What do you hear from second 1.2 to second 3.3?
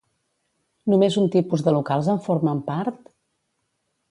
un tipus de locals en formen part?